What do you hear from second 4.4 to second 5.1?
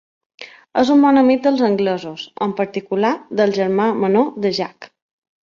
de Jack.